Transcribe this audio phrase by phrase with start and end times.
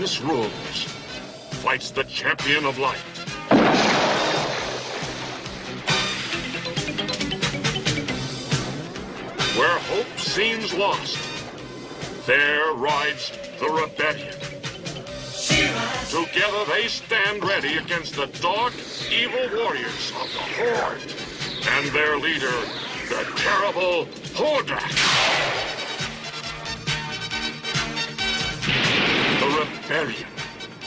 [0.00, 0.84] darkness rules,
[1.62, 2.96] fights the champion of light.
[9.58, 11.18] Where hope seems lost,
[12.26, 14.34] there rides the rebellion.
[16.08, 18.72] Together they stand ready against the dark,
[19.12, 21.14] evil warriors of the Horde
[21.76, 22.58] and their leader,
[23.10, 25.69] the terrible Hordak.
[29.60, 30.28] Rebellion,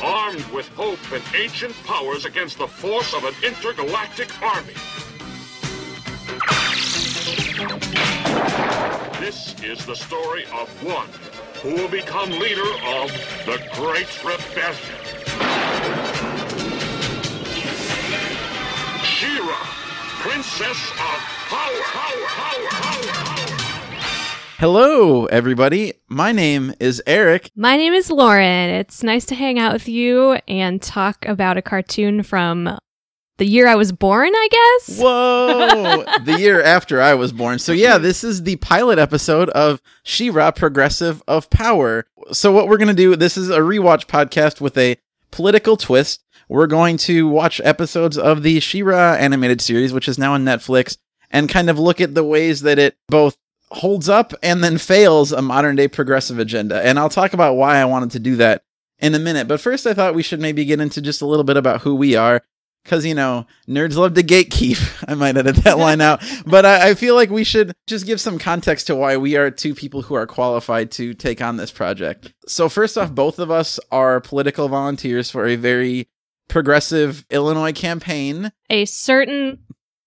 [0.01, 4.73] armed with hope and ancient powers against the force of an intergalactic army.
[9.19, 11.07] This is the story of one
[11.61, 13.11] who will become leader of
[13.45, 15.01] the Great Rebellion.
[19.03, 19.61] She-Ra,
[20.21, 23.42] Princess of Power, Power, Power, Power, Power.
[24.63, 25.91] Hello, everybody.
[26.07, 27.51] My name is Eric.
[27.53, 28.69] My name is Lauren.
[28.69, 32.79] It's nice to hang out with you and talk about a cartoon from
[33.39, 34.99] the year I was born, I guess.
[34.99, 36.05] Whoa!
[36.23, 37.59] the year after I was born.
[37.59, 42.05] So, yeah, this is the pilot episode of She-Ra Progressive of Power.
[42.31, 44.95] So, what we're going to do, this is a rewatch podcast with a
[45.29, 46.23] political twist.
[46.47, 50.95] We're going to watch episodes of the She-Ra animated series, which is now on Netflix,
[51.29, 53.35] and kind of look at the ways that it both
[53.73, 56.85] holds up and then fails a modern day progressive agenda.
[56.85, 58.63] And I'll talk about why I wanted to do that
[58.99, 59.47] in a minute.
[59.47, 61.95] But first, I thought we should maybe get into just a little bit about who
[61.95, 62.41] we are.
[62.83, 65.05] Because, you know, nerds love to gatekeep.
[65.07, 66.21] I might edit that line out.
[66.45, 69.49] But I, I, feel like we should just give some context to why we are
[69.49, 72.33] two people who are qualified to take on this project.
[72.45, 76.09] So, first off, both of us are political volunteers for a very
[76.49, 78.51] progressive Illinois campaign.
[78.69, 79.59] A certain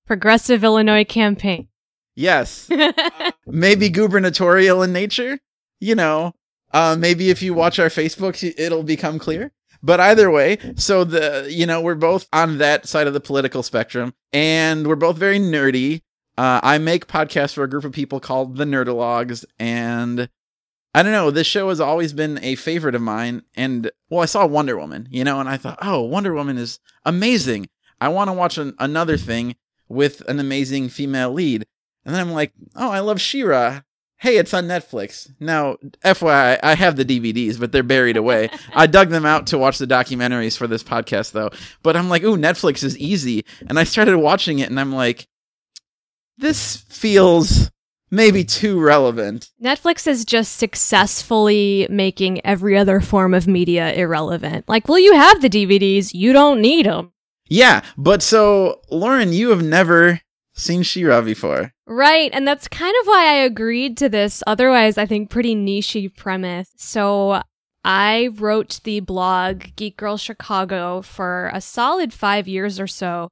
[0.07, 1.69] progressive Illinois campaign.
[2.17, 2.69] Yes.
[3.47, 5.39] maybe gubernatorial in nature.
[5.79, 6.35] You know,
[6.73, 9.53] uh, maybe if you watch our Facebook, it'll become clear.
[9.83, 13.63] But either way, so the you know we're both on that side of the political
[13.63, 16.01] spectrum, and we're both very nerdy.
[16.39, 19.45] Uh, I make podcasts for a group of people called the Nerdalogs.
[19.59, 20.29] and
[20.97, 21.31] I don't know.
[21.31, 23.43] This show has always been a favorite of mine.
[23.55, 26.81] And well, I saw Wonder Woman, you know, and I thought, oh, Wonder Woman is
[27.05, 27.69] amazing.
[28.01, 29.57] I want to watch an, another thing
[29.91, 31.67] with an amazing female lead.
[32.07, 33.81] And then I'm like, oh, I love She-Ra.
[34.19, 35.31] Hey, it's on Netflix.
[35.41, 38.49] Now, FYI, I have the DVDs, but they're buried away.
[38.73, 41.51] I dug them out to watch the documentaries for this podcast, though.
[41.83, 43.45] But I'm like, ooh, Netflix is easy.
[43.69, 45.27] And I started watching it, and I'm like,
[46.39, 47.71] this feels
[48.11, 49.51] maybe too relevant.
[49.63, 54.67] Netflix is just successfully making every other form of media irrelevant.
[54.69, 57.13] Like, well, you have the DVDs, you don't need them.
[57.49, 60.21] Yeah, but so, Lauren, you have never
[60.57, 61.73] seen She-Ra before.
[61.87, 66.15] Right, and that's kind of why I agreed to this otherwise I think pretty nichey
[66.15, 66.71] premise.
[66.77, 67.43] So
[67.85, 73.29] I wrote the blog Geek Girl Chicago for a solid 5 years or so.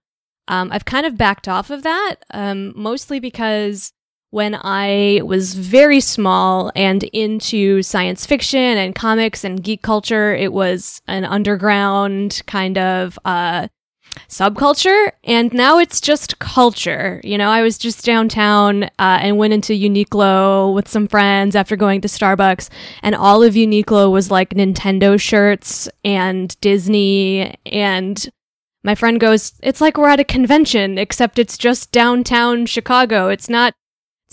[0.46, 3.92] Um, I've kind of backed off of that, um, mostly because
[4.34, 10.52] when I was very small and into science fiction and comics and geek culture, it
[10.52, 13.68] was an underground kind of uh,
[14.28, 17.20] subculture and now it's just culture.
[17.24, 21.76] You know i was just downtown uh, and went into uniqlo with some friends after
[21.76, 22.68] going to starbucks
[23.02, 28.28] and all of uniqlo was like nintendo shirts and disney and
[28.84, 33.28] my friend goes it's like we're at a convention except it's just downtown chicago.
[33.28, 33.74] It's not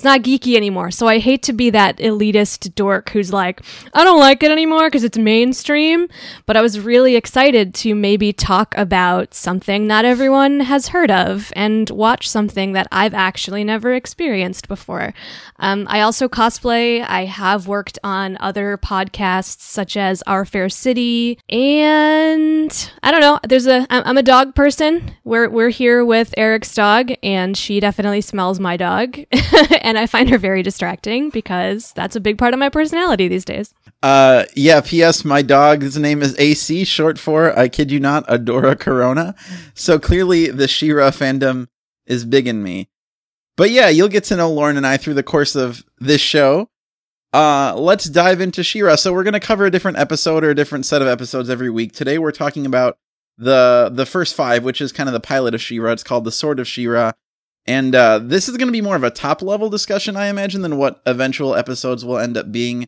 [0.01, 0.89] it's not geeky anymore.
[0.89, 3.62] So I hate to be that elitist dork who's like,
[3.94, 6.07] I don't like it anymore because it's mainstream.
[6.47, 11.53] But I was really excited to maybe talk about something not everyone has heard of
[11.56, 15.13] and watch something that I've actually never experienced before.
[15.59, 17.06] Um, I also cosplay.
[17.07, 23.39] I have worked on other podcasts such as Our Fair City, and I don't know.
[23.48, 23.86] There's a.
[23.92, 25.13] I'm a dog person.
[25.24, 29.19] We're we're here with Eric's dog, and she definitely smells my dog.
[29.91, 33.43] and I find her very distracting because that's a big part of my personality these
[33.43, 33.73] days.
[34.01, 34.79] Uh, yeah.
[34.79, 35.25] P.S.
[35.25, 39.35] My dog's name is AC, short for I kid you not, Adora Corona.
[39.73, 41.67] So clearly, the She-Ra fandom
[42.05, 42.88] is big in me.
[43.57, 46.69] But yeah, you'll get to know Lauren and I through the course of this show.
[47.33, 48.95] Uh, let's dive into She-Ra.
[48.95, 51.69] So we're going to cover a different episode or a different set of episodes every
[51.69, 51.91] week.
[51.91, 52.97] Today we're talking about
[53.38, 55.91] the the first five, which is kind of the pilot of She-Ra.
[55.91, 57.11] It's called The Sword of She-Ra.
[57.66, 60.62] And uh, this is going to be more of a top level discussion, I imagine,
[60.62, 62.88] than what eventual episodes will end up being.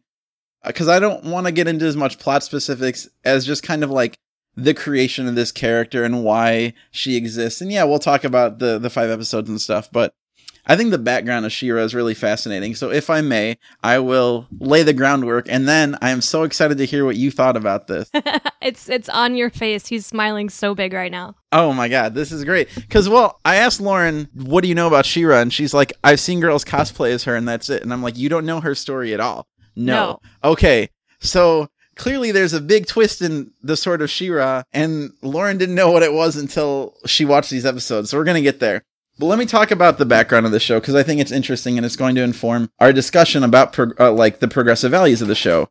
[0.65, 3.83] Because uh, I don't want to get into as much plot specifics as just kind
[3.83, 4.15] of like
[4.55, 7.61] the creation of this character and why she exists.
[7.61, 9.91] And yeah, we'll talk about the the five episodes and stuff.
[9.91, 10.13] But
[10.65, 12.75] I think the background of She-Ra is really fascinating.
[12.75, 16.77] So if I may, I will lay the groundwork and then I am so excited
[16.77, 18.09] to hear what you thought about this.
[18.61, 19.87] it's it's on your face.
[19.87, 21.35] He's smiling so big right now.
[21.51, 22.69] Oh my god, this is great.
[22.89, 26.19] Cuz well, I asked Lauren, "What do you know about She-Ra?" and she's like, "I've
[26.19, 28.75] seen girls cosplay as her and that's it." And I'm like, "You don't know her
[28.75, 29.93] story at all." No.
[30.43, 30.49] No.
[30.51, 30.89] Okay.
[31.19, 35.91] So clearly there's a big twist in the Sword of She-Ra and Lauren didn't know
[35.91, 38.09] what it was until she watched these episodes.
[38.09, 38.83] So we're going to get there.
[39.19, 41.77] But let me talk about the background of the show because I think it's interesting
[41.77, 45.27] and it's going to inform our discussion about prog- uh, like the progressive values of
[45.27, 45.69] the show.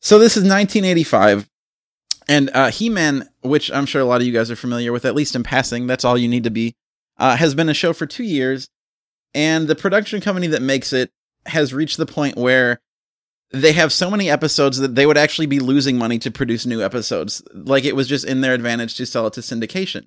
[0.00, 1.48] So this is 1985,
[2.26, 5.14] and uh, He-Man, which I'm sure a lot of you guys are familiar with, at
[5.14, 5.86] least in passing.
[5.86, 6.74] That's all you need to be.
[7.18, 8.68] Uh, has been a show for two years,
[9.34, 11.10] and the production company that makes it
[11.46, 12.80] has reached the point where
[13.52, 16.82] they have so many episodes that they would actually be losing money to produce new
[16.82, 17.42] episodes.
[17.52, 20.06] Like it was just in their advantage to sell it to syndication.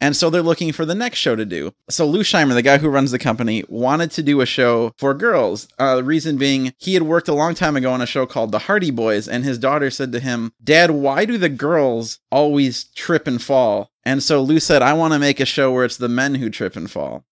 [0.00, 1.72] And so they're looking for the next show to do.
[1.88, 5.14] So Lou Scheimer, the guy who runs the company, wanted to do a show for
[5.14, 5.68] girls.
[5.78, 8.52] Uh, the reason being, he had worked a long time ago on a show called
[8.52, 12.84] The Hardy Boys, and his daughter said to him, Dad, why do the girls always
[12.94, 13.90] trip and fall?
[14.04, 16.50] And so Lou said, I want to make a show where it's the men who
[16.50, 17.24] trip and fall.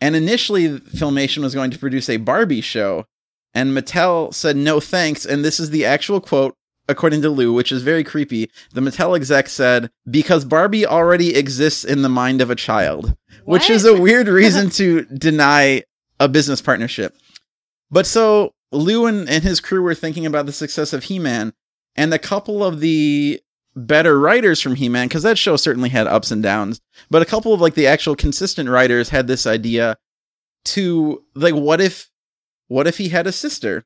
[0.00, 3.06] And initially, Filmation was going to produce a Barbie show,
[3.54, 5.24] and Mattel said no thanks.
[5.24, 6.54] And this is the actual quote,
[6.88, 8.50] according to Lou, which is very creepy.
[8.72, 13.14] The Mattel exec said, because Barbie already exists in the mind of a child,
[13.44, 15.82] which is a weird reason to deny
[16.18, 17.16] a business partnership.
[17.90, 21.52] But so Lou and, and his crew were thinking about the success of He Man,
[21.94, 23.40] and a couple of the
[23.76, 26.80] better writers from He Man, because that show certainly had ups and downs,
[27.10, 29.96] but a couple of like the actual consistent writers had this idea
[30.64, 32.10] to like, what if,
[32.66, 33.84] what if he had a sister?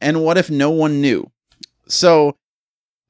[0.00, 1.30] And what if no one knew?
[1.86, 2.36] So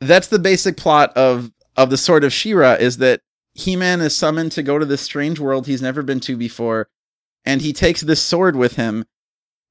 [0.09, 3.21] that's the basic plot of of the Sword of She-Ra is that
[3.55, 6.89] He-Man is summoned to go to this strange world he's never been to before,
[7.45, 9.05] and he takes this sword with him.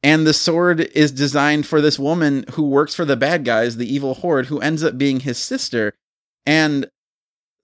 [0.05, 3.91] And the sword is designed for this woman who works for the bad guys, the
[3.91, 5.93] evil horde, who ends up being his sister.
[6.45, 6.87] And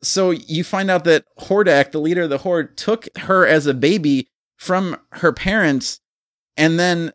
[0.02, 3.74] so you find out that Hordak, the leader of the horde, took her as a
[3.74, 6.00] baby from her parents
[6.56, 7.12] and then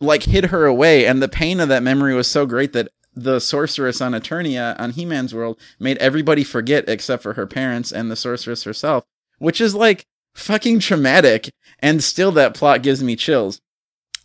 [0.00, 1.06] like hid her away.
[1.06, 4.90] And the pain of that memory was so great that the sorceress on Eternia on
[4.90, 9.04] He Man's world made everybody forget except for her parents and the sorceress herself,
[9.38, 11.52] which is like fucking traumatic.
[11.80, 13.60] And still, that plot gives me chills.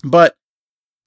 [0.04, 0.36] But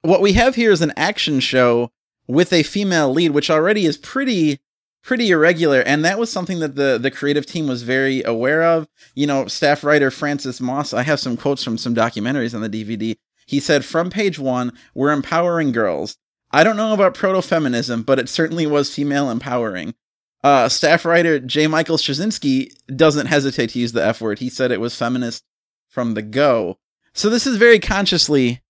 [0.03, 1.91] what we have here is an action show
[2.27, 4.61] with a female lead, which already is pretty
[5.03, 8.87] pretty irregular and that was something that the the creative team was very aware of
[9.15, 12.69] you know staff writer francis moss i have some quotes from some documentaries on the
[12.69, 13.17] dvd
[13.47, 16.19] he said from page one we're empowering girls
[16.51, 19.95] i don't know about proto-feminism but it certainly was female empowering
[20.43, 24.71] uh, staff writer j michael straczynski doesn't hesitate to use the f word he said
[24.71, 25.45] it was feminist
[25.89, 26.79] from the go
[27.13, 28.63] so this is very consciously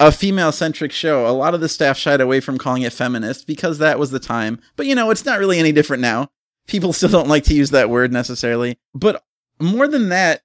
[0.00, 1.26] a female centric show.
[1.26, 4.18] A lot of the staff shied away from calling it feminist because that was the
[4.18, 4.60] time.
[4.76, 6.30] But you know, it's not really any different now.
[6.66, 8.78] People still don't like to use that word necessarily.
[8.94, 9.22] But
[9.60, 10.42] more than that,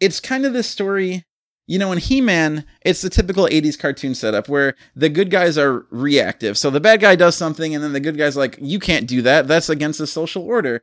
[0.00, 1.24] it's kind of this story.
[1.66, 5.56] You know, in He Man, it's the typical 80s cartoon setup where the good guys
[5.56, 6.58] are reactive.
[6.58, 9.22] So the bad guy does something, and then the good guy's like, You can't do
[9.22, 9.48] that.
[9.48, 10.82] That's against the social order.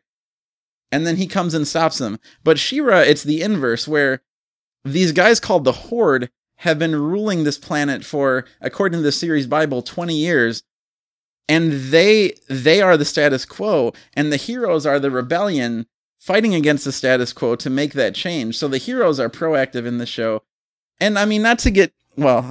[0.91, 2.19] And then he comes and stops them.
[2.43, 4.24] But She-Ra, it's the inverse, where
[4.83, 9.48] these guys called the Horde have been ruling this planet for, according to the series
[9.48, 10.63] Bible, 20 years.
[11.48, 15.88] And they they are the status quo, and the heroes are the rebellion
[16.19, 18.57] fighting against the status quo to make that change.
[18.57, 20.43] So the heroes are proactive in the show.
[21.00, 22.46] And I mean, not to get well,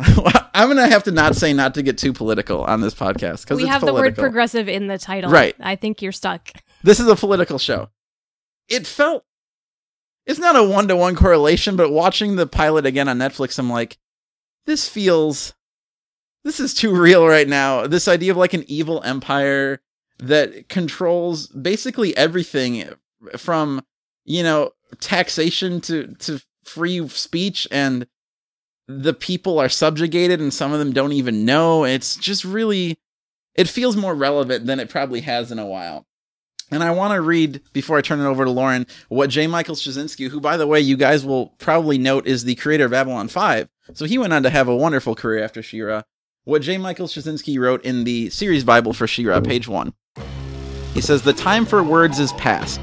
[0.54, 3.58] I'm gonna have to not say not to get too political on this podcast because
[3.58, 5.30] We have the word progressive in the title.
[5.30, 5.54] Right.
[5.60, 6.50] I think you're stuck.
[6.82, 7.90] This is a political show.
[8.68, 9.24] It felt
[10.26, 13.70] it's not a one to one correlation, but watching the pilot again on Netflix, I'm
[13.70, 13.98] like,
[14.66, 15.54] this feels
[16.44, 17.86] this is too real right now.
[17.86, 19.80] This idea of like an evil empire
[20.18, 22.88] that controls basically everything
[23.36, 23.84] from,
[24.24, 28.06] you know, taxation to to free speech and
[28.88, 31.84] the people are subjugated and some of them don't even know.
[31.84, 32.98] It's just really
[33.54, 36.06] it feels more relevant than it probably has in a while.
[36.70, 39.46] And I want to read, before I turn it over to Lauren, what J.
[39.46, 42.90] Michael Straczynski, who, by the way, you guys will probably note is the creator of
[42.90, 43.68] Babylon 5.
[43.94, 46.02] So he went on to have a wonderful career after She-Ra.
[46.44, 46.78] What J.
[46.78, 49.92] Michael Straczynski wrote in the series Bible for She-Ra, page 1.
[50.94, 52.80] He says, The time for words is past.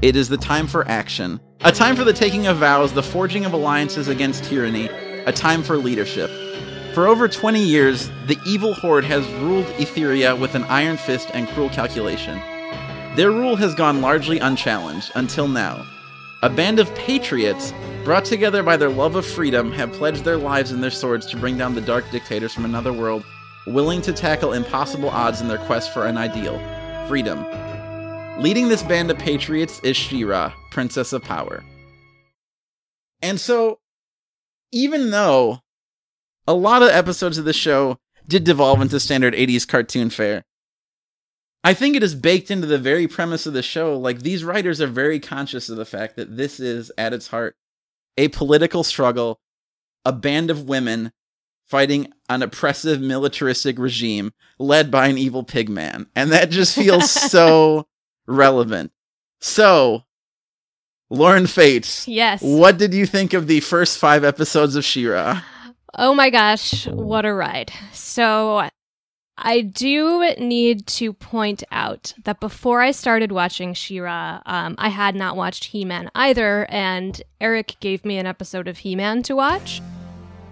[0.00, 1.40] It is the time for action.
[1.62, 4.88] A time for the taking of vows, the forging of alliances against tyranny.
[5.28, 6.30] A time for leadership.
[6.94, 11.46] For over 20 years, the evil horde has ruled Etheria with an iron fist and
[11.48, 12.40] cruel calculation.
[13.14, 15.86] Their rule has gone largely unchallenged until now.
[16.42, 20.70] A band of patriots brought together by their love of freedom, have pledged their lives
[20.70, 23.22] and their swords to bring down the dark dictators from another world,
[23.66, 26.58] willing to tackle impossible odds in their quest for an ideal
[27.06, 27.44] freedom.
[28.40, 31.62] Leading this band of patriots is She-Ra, Princess of Power.
[33.20, 33.80] And so,
[34.72, 35.60] even though
[36.46, 40.44] a lot of episodes of the show did devolve into standard 80s cartoon fare,
[41.64, 43.98] I think it is baked into the very premise of the show.
[43.98, 47.56] Like, these writers are very conscious of the fact that this is, at its heart,
[48.16, 49.40] a political struggle,
[50.04, 51.12] a band of women
[51.66, 56.06] fighting an oppressive militaristic regime led by an evil pig man.
[56.14, 57.86] And that just feels so
[58.26, 58.92] relevant.
[59.40, 60.04] So,
[61.10, 62.06] Lauren Fates.
[62.06, 62.42] Yes.
[62.42, 65.42] What did you think of the first five episodes of She-Ra?
[65.96, 67.72] Oh my gosh, what a ride.
[67.92, 68.68] So,
[69.40, 75.14] I do need to point out that before I started watching She-Ra, um, I had
[75.14, 79.80] not watched He-Man either, and Eric gave me an episode of He-Man to watch.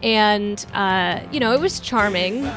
[0.03, 2.45] And uh, you know, it was charming.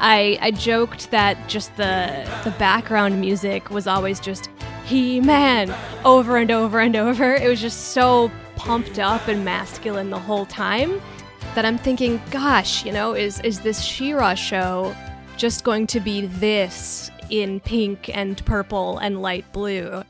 [0.00, 4.48] I I joked that just the the background music was always just
[4.86, 7.34] He-Man over and over and over.
[7.34, 11.00] It was just so pumped up and masculine the whole time
[11.54, 14.94] that I'm thinking, gosh, you know, is is this She-Ra show
[15.36, 20.02] just going to be this in pink and purple and light blue.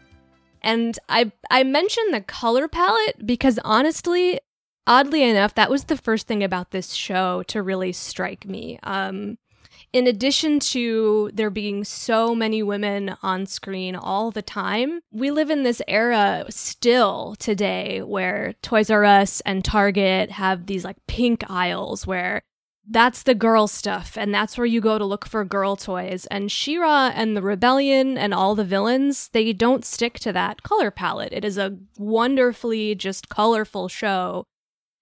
[0.62, 4.40] And I I mentioned the color palette because honestly,
[4.86, 8.78] oddly enough, that was the first thing about this show to really strike me.
[8.82, 9.38] Um,
[9.92, 15.50] in addition to there being so many women on screen all the time, we live
[15.50, 21.42] in this era still today where Toys R Us and Target have these like pink
[21.50, 22.42] aisles where
[22.88, 26.26] that's the girl stuff and that's where you go to look for girl toys.
[26.26, 30.90] And She-Ra and the rebellion and all the villains they don't stick to that color
[30.90, 31.32] palette.
[31.32, 34.46] It is a wonderfully just colorful show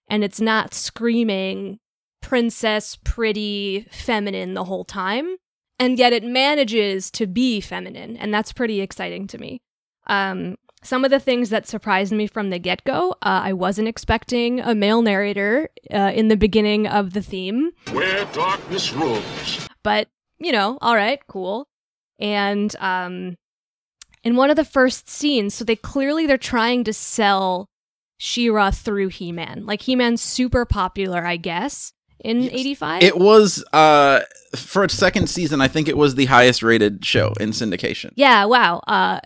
[0.09, 1.79] and it's not screaming
[2.21, 5.37] princess pretty feminine the whole time
[5.79, 9.61] and yet it manages to be feminine and that's pretty exciting to me
[10.09, 13.89] um some of the things that surprised me from the get go, uh, I wasn't
[13.89, 17.73] expecting a male narrator uh, in the beginning of the theme.
[17.91, 19.69] Where darkness rules.
[19.83, 21.67] But, you know, all right, cool.
[22.21, 23.37] And um,
[24.23, 27.69] in one of the first scenes, so they clearly they're trying to sell
[28.19, 29.65] She-Ra through He-Man.
[29.65, 32.53] Like He-Man's super popular, I guess, in Yes.
[32.53, 33.03] 85.
[33.03, 34.21] It was uh
[34.57, 38.13] for its second season, I think it was the highest rated show in syndication.
[38.17, 38.79] Yeah, wow.
[38.87, 39.21] Uh,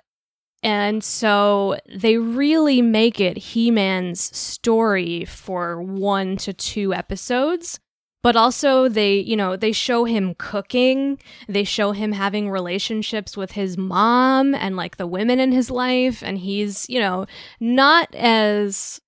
[0.64, 7.80] and so they really make it He Man's story for one to two episodes.
[8.22, 11.18] But also, they, you know, they show him cooking.
[11.48, 16.22] They show him having relationships with his mom and like the women in his life.
[16.22, 17.26] And he's, you know,
[17.58, 19.00] not as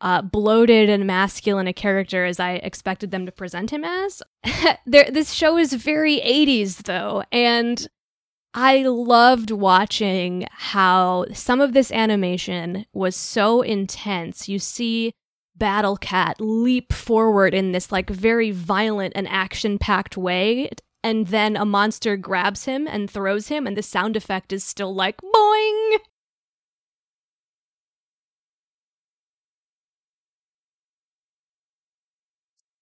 [0.00, 4.22] uh, bloated and masculine a character as I expected them to present him as.
[4.86, 7.24] there, this show is very 80s, though.
[7.32, 7.86] And
[8.54, 14.48] I loved watching how some of this animation was so intense.
[14.48, 15.12] You see
[15.60, 20.70] Battle Cat leap forward in this like very violent and action-packed way
[21.04, 24.92] and then a monster grabs him and throws him and the sound effect is still
[24.92, 25.96] like boing.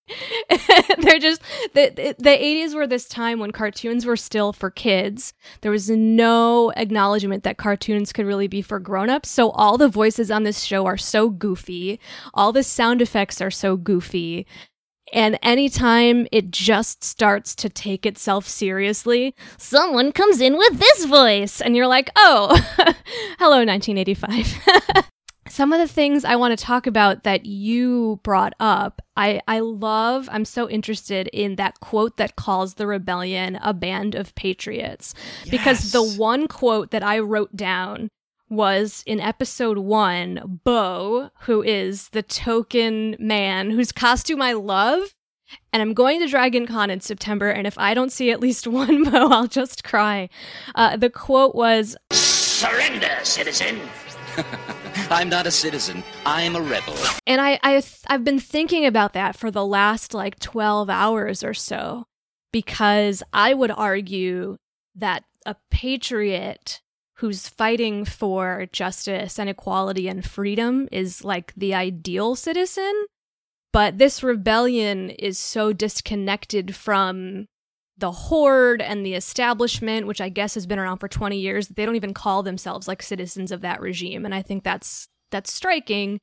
[0.98, 1.42] They're just
[1.74, 5.32] the, the the 80s were this time when cartoons were still for kids.
[5.60, 9.28] There was no acknowledgement that cartoons could really be for grown-ups.
[9.28, 12.00] So all the voices on this show are so goofy.
[12.34, 14.46] All the sound effects are so goofy.
[15.12, 21.60] And anytime it just starts to take itself seriously, someone comes in with this voice
[21.60, 22.48] and you're like, "Oh,
[23.38, 25.08] hello 1985."
[25.48, 29.60] some of the things I want to talk about that you brought up, I, I
[29.60, 35.14] love, I'm so interested in that quote that calls the rebellion a band of patriots.
[35.50, 38.08] Because the one quote that I wrote down
[38.48, 45.14] was in episode one, Bow, who is the token man whose costume I love.
[45.72, 48.66] And I'm going to Dragon Con in September, and if I don't see at least
[48.68, 50.28] one Bow, I'll just cry.
[50.74, 53.80] Uh, the quote was, Surrender, citizen.
[55.10, 56.02] I'm not a citizen.
[56.26, 56.94] I'm a rebel.
[57.26, 61.54] And I, I I've been thinking about that for the last like 12 hours or
[61.54, 62.06] so
[62.52, 64.56] because I would argue
[64.94, 66.80] that a patriot
[67.16, 73.06] who's fighting for justice and equality and freedom is like the ideal citizen,
[73.72, 77.48] but this rebellion is so disconnected from
[77.98, 81.84] the horde and the establishment, which I guess has been around for 20 years, they
[81.84, 84.24] don't even call themselves like citizens of that regime.
[84.24, 86.20] And I think that's that's striking.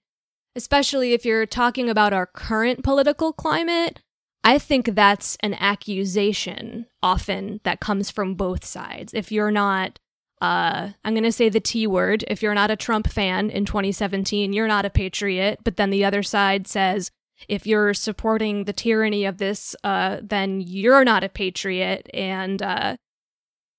[0.56, 4.02] especially if you're talking about our current political climate,
[4.44, 9.14] I think that's an accusation often that comes from both sides.
[9.14, 10.00] If you're not,
[10.42, 13.66] uh, I'm going to say the T word, if you're not a Trump fan in
[13.66, 15.60] 2017, you're not a patriot.
[15.64, 17.12] But then the other side says,
[17.48, 22.10] if you're supporting the tyranny of this, uh, then you're not a patriot.
[22.14, 22.98] And uh,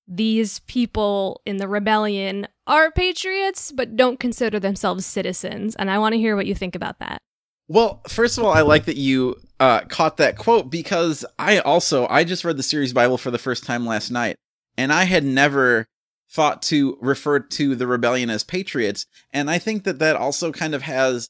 [0.07, 5.75] these people in the rebellion are patriots, but don't consider themselves citizens.
[5.75, 7.21] And I want to hear what you think about that.
[7.67, 12.07] Well, first of all, I like that you uh, caught that quote because I also
[12.07, 14.37] I just read the series Bible for the first time last night,
[14.77, 15.85] and I had never
[16.31, 20.75] thought to refer to the rebellion as patriots, and I think that that also kind
[20.75, 21.27] of has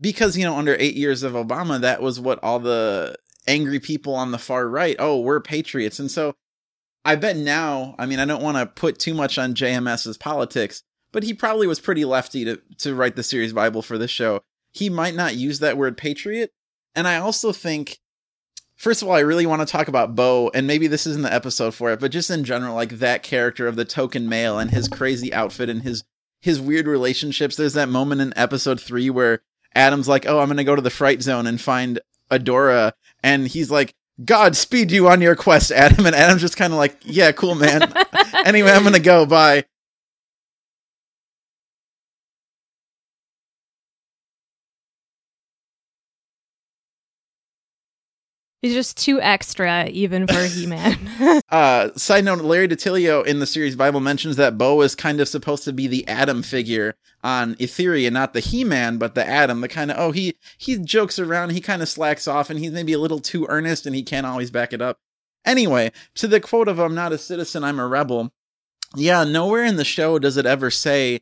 [0.00, 4.14] because you know under eight years of Obama, that was what all the angry people
[4.14, 6.34] on the far right, oh, we're patriots, and so
[7.04, 10.82] I bet now, I mean, I don't want to put too much on JMS's politics,
[11.10, 14.42] but he probably was pretty lefty to, to write the series Bible for this show.
[14.72, 16.52] He might not use that word patriot.
[16.94, 17.98] And I also think,
[18.76, 21.32] first of all, I really want to talk about Bow, and maybe this isn't the
[21.32, 24.70] episode for it, but just in general, like that character of the token male and
[24.70, 26.04] his crazy outfit and his
[26.40, 27.56] his weird relationships.
[27.56, 29.40] There's that moment in episode three where
[29.74, 33.70] Adam's like, "Oh, I'm gonna go to the fright zone and find Adora," and he's
[33.70, 33.94] like,
[34.24, 36.06] God speed you on your quest, Adam.
[36.06, 37.82] And Adam's just kind of like, yeah, cool, man.
[38.44, 39.26] anyway, I'm going to go.
[39.26, 39.64] Bye.
[48.60, 51.42] He's just too extra, even for He Man.
[51.48, 55.28] uh, side note: Larry DiTillio in the series Bible mentions that Bow is kind of
[55.28, 59.60] supposed to be the Adam figure on Etheria, not the He Man, but the Adam.
[59.60, 62.72] The kind of oh he he jokes around, he kind of slacks off, and he's
[62.72, 64.98] maybe a little too earnest, and he can't always back it up.
[65.44, 68.32] Anyway, to the quote of "I'm not a citizen, I'm a rebel."
[68.96, 71.20] Yeah, nowhere in the show does it ever say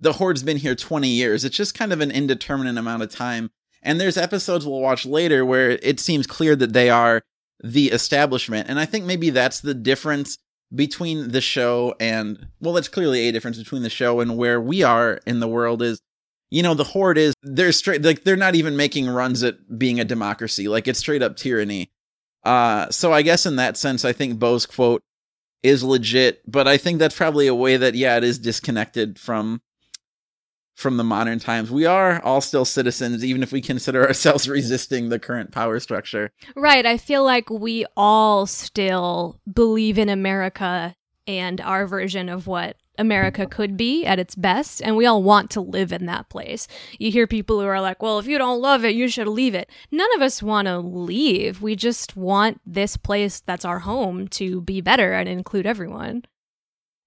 [0.00, 1.44] the Horde's been here 20 years.
[1.44, 3.50] It's just kind of an indeterminate amount of time
[3.82, 7.22] and there's episodes we'll watch later where it seems clear that they are
[7.62, 8.68] the establishment.
[8.68, 10.38] And I think maybe that's the difference
[10.74, 14.82] between the show and, well, that's clearly a difference between the show and where we
[14.82, 16.00] are in the world is,
[16.50, 20.00] you know, the Horde is, they're straight, like, they're not even making runs at being
[20.00, 20.68] a democracy.
[20.68, 21.90] Like, it's straight up tyranny.
[22.44, 25.02] Uh, so I guess in that sense, I think Bow's quote
[25.62, 29.60] is legit, but I think that's probably a way that, yeah, it is disconnected from
[30.74, 31.70] from the modern times.
[31.70, 36.30] We are all still citizens, even if we consider ourselves resisting the current power structure.
[36.56, 36.86] Right.
[36.86, 40.94] I feel like we all still believe in America
[41.26, 45.50] and our version of what America could be at its best, and we all want
[45.50, 46.68] to live in that place.
[46.98, 49.54] You hear people who are like, well, if you don't love it, you should leave
[49.54, 49.70] it.
[49.90, 51.62] None of us want to leave.
[51.62, 56.24] We just want this place that's our home to be better and include everyone.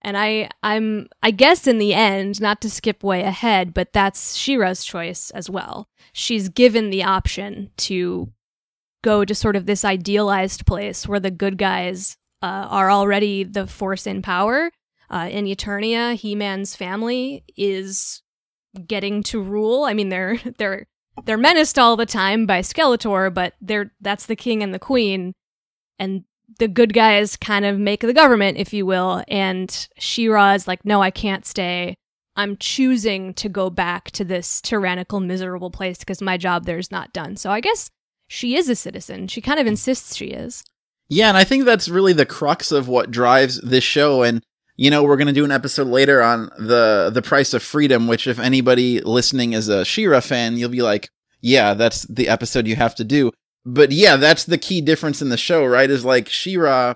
[0.06, 4.36] And I I'm I guess in the end, not to skip way ahead, but that's
[4.36, 5.90] She-Ra's choice as well.
[6.14, 8.32] She's given the option to
[9.04, 13.66] go to sort of this idealized place where the good guys uh, are already the
[13.66, 14.70] force in power.
[15.10, 18.22] Uh, in Eternia, He-Man's family is
[18.88, 19.86] getting to rule.
[19.86, 20.86] I mean, they're they're
[21.26, 25.34] they're menaced all the time by Skeletor, but they're that's the king and the queen,
[25.98, 26.26] and
[26.58, 30.86] the good guys kind of make the government, if you will, and She-Ra is like,
[30.86, 31.96] no, I can't stay.
[32.36, 36.92] I'm choosing to go back to this tyrannical, miserable place because my job there is
[36.92, 37.38] not done.
[37.38, 37.90] So I guess
[38.28, 39.28] she is a citizen.
[39.28, 40.64] She kind of insists she is.
[41.08, 44.24] Yeah, and I think that's really the crux of what drives this show.
[44.24, 44.44] And
[44.76, 48.08] you know, we're going to do an episode later on the the price of freedom.
[48.08, 52.68] Which, if anybody listening is a She-Ra fan, you'll be like, yeah, that's the episode
[52.68, 53.32] you have to do
[53.66, 55.90] but yeah, that's the key difference in the show, right?
[55.90, 56.96] Is like She-Ra,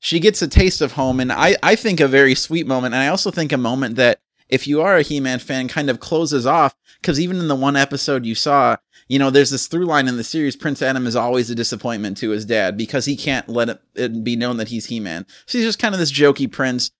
[0.00, 3.02] she gets a taste of home, and I I think a very sweet moment, and
[3.02, 6.46] I also think a moment that if you are a He-Man fan, kind of closes
[6.46, 8.76] off because even in the one episode you saw,
[9.08, 10.56] you know, there's this through line in the series.
[10.56, 14.24] Prince Adam is always a disappointment to his dad because he can't let it, it
[14.24, 15.24] be known that he's He-Man.
[15.46, 16.90] So he's just kind of this jokey prince.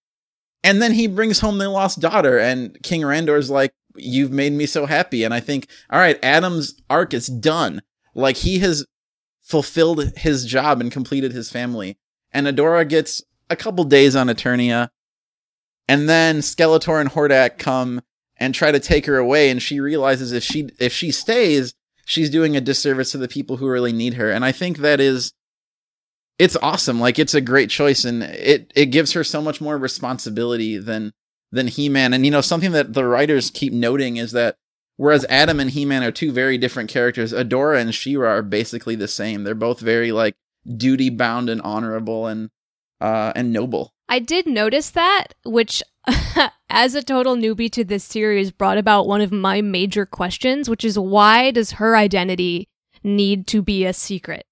[0.63, 4.65] And then he brings home their lost daughter, and King Randor's like, "You've made me
[4.65, 7.83] so happy." And I think, all right, Adam's arc is done.
[8.15, 8.87] Like he has
[9.45, 11.99] fulfilled his job and completed his family.
[12.33, 14.89] And Adora gets a couple days on Eternia.
[15.87, 18.01] And then Skeletor and Hordak come
[18.39, 19.51] and try to take her away.
[19.51, 21.75] And she realizes if she, if she stays,
[22.07, 24.33] she's doing a disservice to the people who really need her.
[24.33, 25.35] And I think that is,
[26.39, 26.99] it's awesome.
[26.99, 31.13] Like it's a great choice and it, it gives her so much more responsibility than,
[31.53, 32.15] than He-Man.
[32.15, 34.57] And you know, something that the writers keep noting is that
[34.97, 37.33] Whereas Adam and He-Man are two very different characters.
[37.33, 39.43] Adora and She-Ra are basically the same.
[39.43, 40.37] They're both very like
[40.77, 42.51] duty bound and honorable and
[43.01, 43.93] uh and noble.
[44.09, 45.83] I did notice that, which,
[46.71, 50.85] as a total newbie to this series, brought about one of my major questions, which
[50.85, 52.69] is why does her identity
[53.03, 54.47] need to be a secret?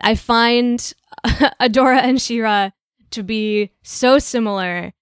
[0.00, 0.92] I find
[1.26, 2.70] Adora and She-Ra
[3.10, 4.92] to be so similar,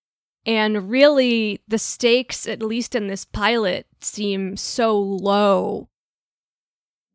[0.46, 5.88] and really the stakes, at least in this pilot, seem so low.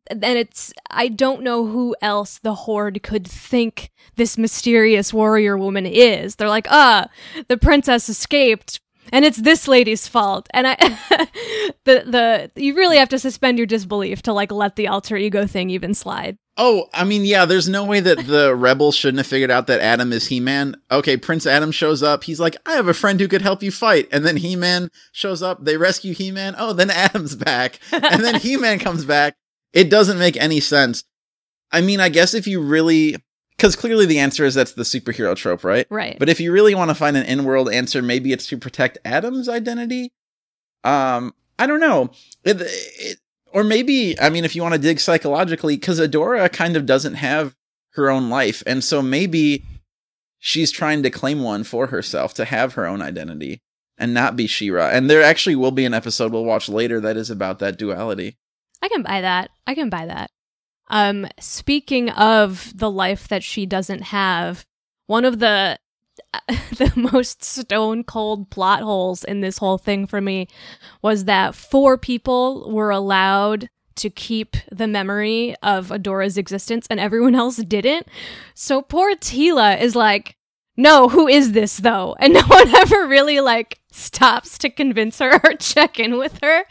[0.10, 5.86] And it's, I don't know who else the Horde could think this mysterious warrior woman
[5.86, 6.36] is.
[6.36, 7.08] They're like, ah,
[7.48, 8.82] the princess escaped,
[9.14, 10.50] and it's this lady's fault.
[10.54, 10.76] And I,
[11.86, 15.48] the the you really have to suspend your disbelief to like let the alter ego
[15.48, 16.38] thing even slide.
[16.58, 19.80] Oh, I mean, yeah, there's no way that the rebels shouldn't have figured out that
[19.80, 20.76] Adam is He Man.
[20.92, 22.24] Okay, Prince Adam shows up.
[22.24, 24.10] He's like, I have a friend who could help you fight.
[24.12, 25.64] And then He Man shows up.
[25.64, 26.56] They rescue He Man.
[26.58, 27.80] Oh, then Adam's back.
[27.92, 29.36] And then He Man comes back.
[29.74, 31.04] It doesn't make any sense.
[31.72, 33.16] I mean, I guess if you really.
[33.56, 35.86] Because clearly the answer is that's the superhero trope, right?
[35.92, 36.18] Right.
[36.18, 38.98] But if you really want to find an in world answer, maybe it's to protect
[39.06, 40.12] Adam's identity.
[40.84, 42.10] Um, I don't know.
[42.44, 43.20] It, it,
[43.54, 47.16] or maybe, I mean, if you want to dig psychologically, because Adora kind of doesn't
[47.16, 47.56] have
[47.94, 48.64] her own life.
[48.66, 49.64] And so maybe
[50.40, 53.62] she's trying to claim one for herself to have her own identity
[53.98, 54.90] and not be She-Ra.
[54.90, 58.38] And there actually will be an episode we'll watch later that is about that duality.
[58.82, 59.52] I can buy that.
[59.68, 60.32] I can buy that.
[60.90, 64.66] Um, speaking of the life that she doesn't have,
[65.08, 65.78] one of the
[66.78, 70.48] the most stone cold plot holes in this whole thing for me
[71.02, 77.36] was that four people were allowed to keep the memory of Adora's existence and everyone
[77.36, 78.08] else didn't.
[78.54, 80.36] So poor Teela is like,
[80.78, 82.16] no, who is this though?
[82.20, 86.64] And no one ever really like stops to convince her or check in with her.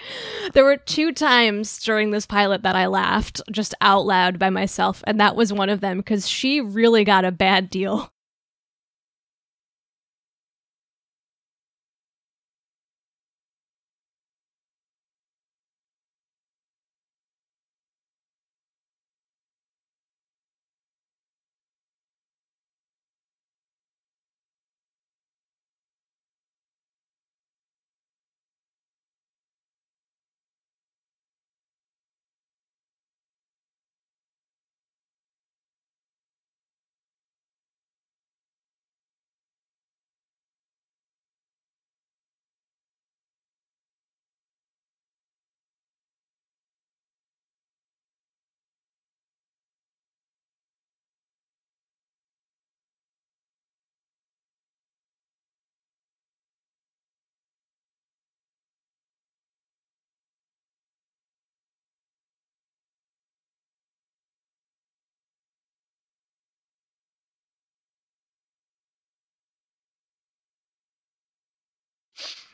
[0.55, 5.05] There were two times during this pilot that I laughed just out loud by myself,
[5.07, 8.11] and that was one of them because she really got a bad deal.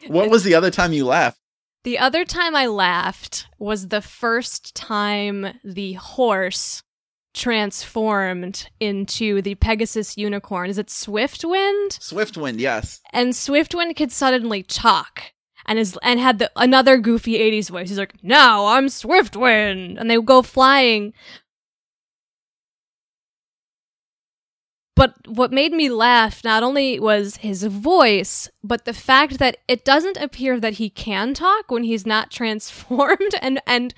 [0.08, 1.38] What was the other time you laughed?
[1.84, 6.82] The other time I laughed was the first time the horse
[7.32, 10.70] transformed into the Pegasus unicorn.
[10.70, 11.98] Is it Swiftwind?
[12.00, 13.00] Swiftwind, yes.
[13.12, 15.32] And Swiftwind could suddenly talk
[15.66, 17.88] and is and had the another goofy 80s voice.
[17.88, 21.12] He's like, "Now I'm Swiftwind." And they go flying
[24.96, 29.84] But what made me laugh not only was his voice, but the fact that it
[29.84, 33.94] doesn't appear that he can talk when he's not transformed, and and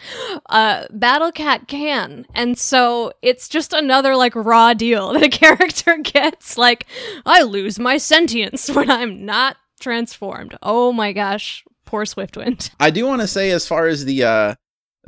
[0.51, 5.97] uh, Battle Cat can, and so it's just another like raw deal that a character
[5.99, 6.59] gets.
[6.59, 6.87] Like,
[7.25, 10.59] I lose my sentience when I'm not transformed.
[10.63, 12.71] Oh my gosh, poor Swiftwind.
[12.81, 14.55] I do want to say, as far as the uh,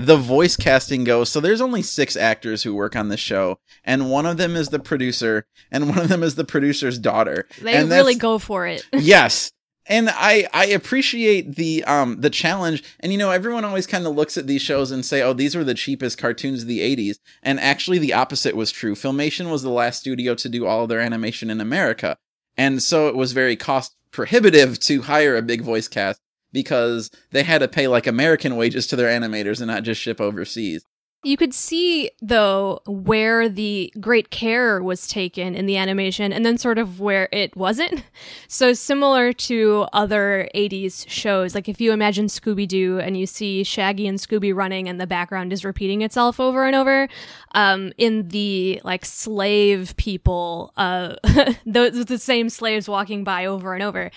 [0.00, 4.10] the voice casting goes, so there's only six actors who work on this show, and
[4.10, 7.46] one of them is the producer, and one of them is the producer's daughter.
[7.60, 8.86] They really go for it.
[8.92, 9.52] yes.
[9.86, 12.84] And i i appreciate the um the challenge.
[13.00, 15.56] And you know everyone always kind of looks at these shows and say oh these
[15.56, 18.94] were the cheapest cartoons of the 80s and actually the opposite was true.
[18.94, 22.18] Filmation was the last studio to do all of their animation in america.
[22.56, 26.20] And so it was very cost prohibitive to hire a big voice cast
[26.52, 30.20] because they had to pay like american wages to their animators and not just ship
[30.20, 30.84] overseas
[31.22, 36.56] You could see, though, where the great care was taken in the animation and then
[36.56, 38.04] sort of where it wasn't.
[38.48, 43.64] So, similar to other 80s shows, like if you imagine Scooby Doo and you see
[43.64, 47.06] Shaggy and Scooby running and the background is repeating itself over and over,
[47.54, 51.16] um, in the like slave people, uh,
[51.66, 54.10] the, the same slaves walking by over and over.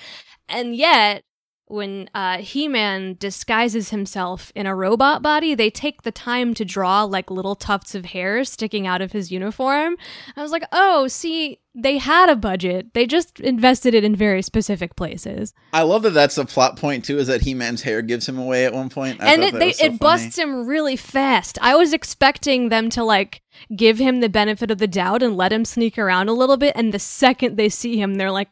[0.47, 1.23] And yet,
[1.73, 7.03] when uh, He-Man disguises himself in a robot body, they take the time to draw
[7.03, 9.97] like little tufts of hair sticking out of his uniform.
[10.35, 12.93] I was like, oh, see, they had a budget.
[12.93, 15.53] They just invested it in very specific places.
[15.71, 17.17] I love that that's a plot point too.
[17.17, 19.71] Is that He Man's hair gives him away at one point, I and it they,
[19.73, 19.97] so it funny.
[19.97, 21.57] busts him really fast.
[21.61, 23.41] I was expecting them to like
[23.75, 26.73] give him the benefit of the doubt and let him sneak around a little bit.
[26.75, 28.49] And the second they see him, they're like,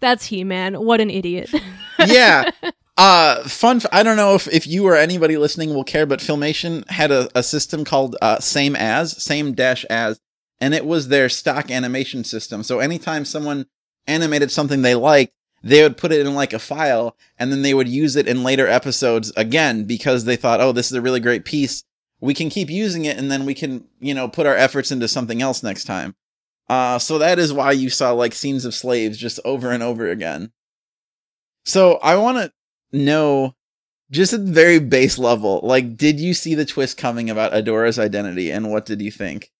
[0.00, 0.74] "That's He Man.
[0.84, 1.50] What an idiot."
[1.98, 2.50] yeah.
[2.98, 3.78] Uh, fun.
[3.78, 7.10] f- I don't know if, if you or anybody listening will care, but Filmation had
[7.10, 10.20] a, a system called uh, Same As, Same Dash As,
[10.62, 12.62] and it was their stock animation system.
[12.62, 13.66] So anytime someone
[14.06, 17.74] animated something they liked, they would put it in like a file, and then they
[17.74, 21.18] would use it in later episodes again because they thought, oh, this is a really
[21.18, 21.82] great piece.
[22.20, 25.08] We can keep using it, and then we can, you know, put our efforts into
[25.08, 26.14] something else next time.
[26.68, 30.08] Uh, so that is why you saw like scenes of slaves just over and over
[30.08, 30.52] again.
[31.64, 33.56] So I want to know,
[34.12, 37.98] just at the very base level, like, did you see the twist coming about Adora's
[37.98, 39.50] identity, and what did you think?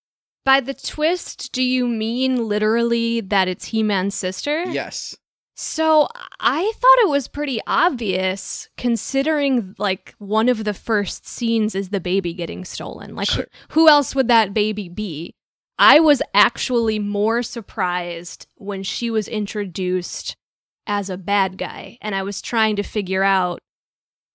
[0.45, 4.65] By the twist, do you mean literally that it's He Man's sister?
[4.65, 5.17] Yes.
[5.55, 6.09] So
[6.41, 12.01] I thought it was pretty obvious considering like one of the first scenes is the
[12.01, 13.15] baby getting stolen.
[13.15, 13.47] Like Sure.
[13.71, 15.35] who else would that baby be?
[15.79, 20.35] I was actually more surprised when she was introduced
[20.87, 23.61] as a bad guy and I was trying to figure out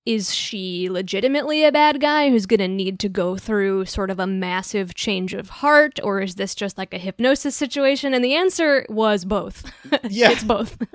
[0.07, 4.19] is she legitimately a bad guy who's going to need to go through sort of
[4.19, 8.33] a massive change of heart or is this just like a hypnosis situation and the
[8.33, 9.69] answer was both.
[10.09, 10.31] Yeah.
[10.31, 10.77] it's both.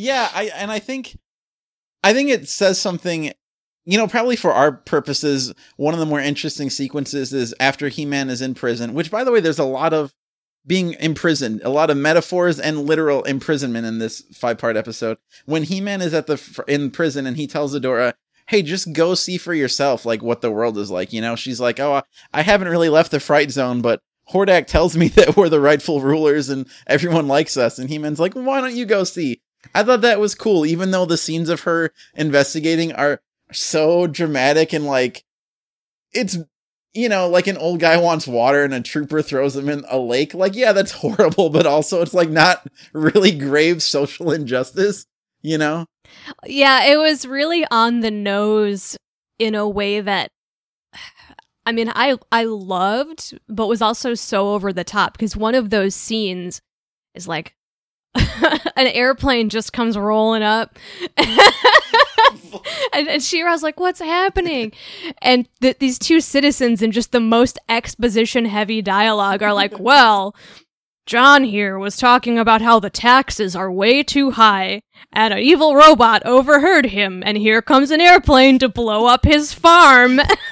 [0.00, 1.18] Yeah, I and I think
[2.04, 3.32] I think it says something
[3.84, 8.28] you know, probably for our purposes, one of the more interesting sequences is after He-Man
[8.28, 10.14] is in prison, which by the way, there's a lot of
[10.66, 15.16] being imprisoned, a lot of metaphors and literal imprisonment in this five-part episode.
[15.46, 18.12] When He-Man is at the in prison and he tells Adora,
[18.48, 21.60] "Hey, just go see for yourself like what the world is like." You know, she's
[21.60, 24.00] like, "Oh, I haven't really left the fright zone, but
[24.32, 28.34] Hordak tells me that we're the rightful rulers and everyone likes us." And He-Man's like,
[28.34, 29.40] "Why don't you go see?"
[29.74, 33.20] I thought that was cool, even though the scenes of her investigating are
[33.52, 35.24] so dramatic and like
[36.12, 36.36] it's
[36.94, 39.98] you know like an old guy wants water and a trooper throws him in a
[39.98, 40.34] lake.
[40.34, 45.06] Like, yeah, that's horrible, but also it's like not really grave social injustice,
[45.42, 45.86] you know?
[46.46, 48.96] Yeah, it was really on the nose
[49.38, 50.30] in a way that
[51.66, 55.68] I mean, I I loved, but was also so over the top because one of
[55.68, 56.62] those scenes
[57.14, 57.54] is like
[58.14, 60.78] an airplane just comes rolling up.
[62.92, 64.72] and, and She-Ra's like, "What's happening?"
[65.20, 70.34] And th- these two citizens in just the most exposition-heavy dialogue are like, "Well,
[71.08, 75.74] John here was talking about how the taxes are way too high, and an evil
[75.74, 80.20] robot overheard him, and here comes an airplane to blow up his farm.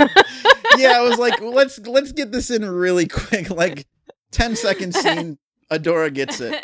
[0.79, 3.87] yeah, I was like, let's let's get this in really quick, like
[4.31, 5.37] 10 second scene.
[5.71, 6.55] Adora gets it.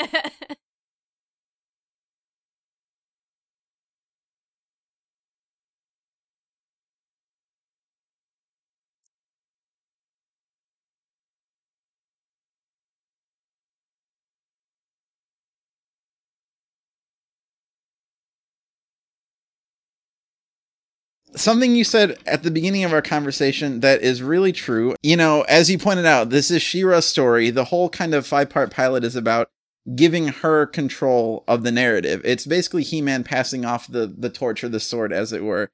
[21.35, 24.95] Something you said at the beginning of our conversation that is really true.
[25.03, 27.51] You know, as you pointed out, this is She-Ra's story.
[27.51, 29.51] The whole kind of five part pilot is about
[29.95, 32.21] giving her control of the narrative.
[32.25, 35.71] It's basically He Man passing off the, the torch or the sword, as it were.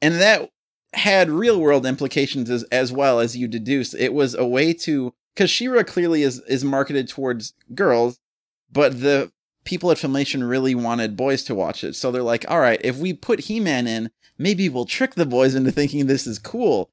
[0.00, 0.50] And that
[0.94, 3.94] had real world implications as, as well as you deduce.
[3.94, 8.20] It was a way to, because She-Ra clearly is, is marketed towards girls,
[8.70, 9.32] but the
[9.64, 11.94] people at Filmation really wanted boys to watch it.
[11.94, 15.26] So they're like, all right, if we put He Man in, maybe we'll trick the
[15.26, 16.90] boys into thinking this is cool.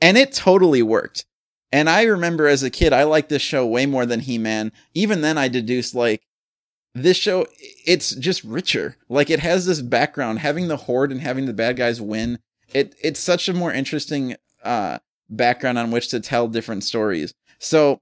[0.00, 1.26] And it totally worked.
[1.70, 4.72] And I remember as a kid, I liked this show way more than He Man.
[4.94, 6.22] Even then, I deduced, like,
[6.94, 7.46] this show,
[7.86, 8.96] it's just richer.
[9.08, 10.40] Like, it has this background.
[10.40, 12.38] Having the Horde and having the bad guys win,
[12.74, 14.98] it it's such a more interesting uh,
[15.30, 17.32] background on which to tell different stories.
[17.58, 18.00] So,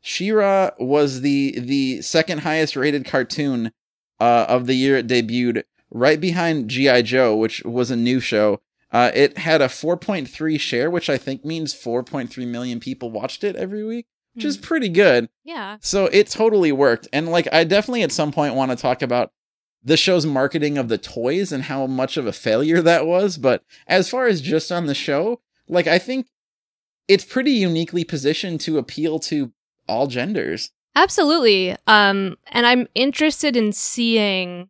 [0.00, 3.72] She-Ra was the the second highest rated cartoon
[4.20, 8.60] uh, of the year it debuted, right behind GI Joe, which was a new show.
[8.90, 13.56] Uh, it had a 4.3 share, which I think means 4.3 million people watched it
[13.56, 15.28] every week, which is pretty good.
[15.44, 15.78] yeah.
[15.80, 17.08] So it totally worked.
[17.12, 19.32] And like, I definitely at some point want to talk about
[19.84, 23.38] the show's marketing of the toys and how much of a failure that was.
[23.38, 26.26] But as far as just on the show, like, I think
[27.08, 29.52] it's pretty uniquely positioned to appeal to
[29.88, 30.70] all genders.
[30.94, 31.76] Absolutely.
[31.86, 34.68] Um, and I'm interested in seeing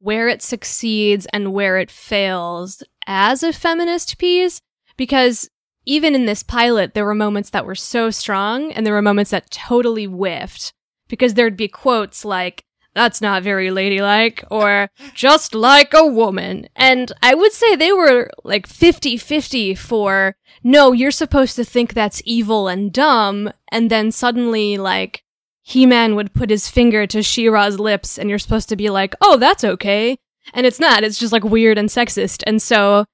[0.00, 4.60] where it succeeds and where it fails as a feminist piece
[4.96, 5.48] because
[5.86, 9.30] even in this pilot, there were moments that were so strong and there were moments
[9.30, 10.72] that totally whiffed.
[11.08, 16.68] because there'd be quotes like, that's not very ladylike, or just like a woman.
[16.74, 21.94] And I would say they were like 50 50 for, no, you're supposed to think
[21.94, 23.50] that's evil and dumb.
[23.70, 25.22] And then suddenly, like,
[25.70, 29.14] He Man would put his finger to She-Ra's lips, and you're supposed to be like,
[29.20, 30.18] oh, that's okay.
[30.52, 32.42] And it's not, it's just like weird and sexist.
[32.44, 33.04] And so